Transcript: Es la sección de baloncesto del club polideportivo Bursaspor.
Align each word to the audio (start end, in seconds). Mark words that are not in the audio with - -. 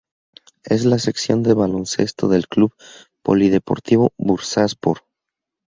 Es 0.63 0.83
la 0.85 0.97
sección 0.97 1.43
de 1.43 1.53
baloncesto 1.53 2.27
del 2.27 2.47
club 2.47 2.73
polideportivo 3.23 4.13
Bursaspor. 4.17 5.03